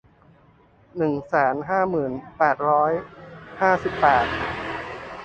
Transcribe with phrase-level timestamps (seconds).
[0.97, 2.91] หนึ่งแสนห้าหมื่นแปดร้อย
[3.61, 4.25] ห้าสิบแปด